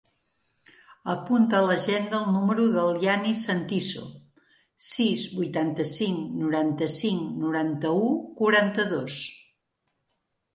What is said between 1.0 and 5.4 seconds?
Apunta a l'agenda el número del Yanis Santiso: sis,